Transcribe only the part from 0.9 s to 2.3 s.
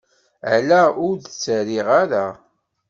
ur d-ttarriɣ ara.